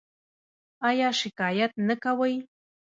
[0.89, 2.35] ایا شکایت نه کوئ؟